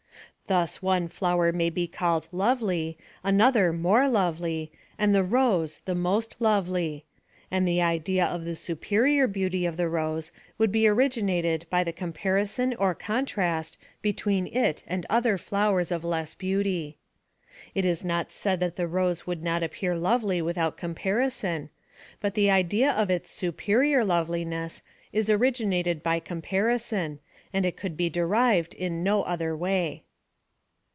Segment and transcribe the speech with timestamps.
[0.47, 6.35] Thus one flower may be called lovely, another more lovely, and the rose the most
[6.41, 11.65] lovely j and the idea of the superior beauty of the rose would be originated
[11.69, 16.97] by the comparison or con trast between it and other flowers of less beauty.
[17.73, 21.69] It is not said that the rose would not appear lovely without comparison,
[22.21, 24.83] tut the idea of its superior loveliness
[25.13, 27.19] is originated by comparison,
[27.53, 30.03] and it could be derived in no other way.